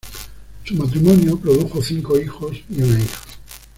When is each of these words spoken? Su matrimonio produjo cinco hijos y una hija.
Su 0.65 0.73
matrimonio 0.73 1.37
produjo 1.37 1.79
cinco 1.83 2.17
hijos 2.19 2.57
y 2.75 2.81
una 2.81 2.97
hija. 3.01 3.21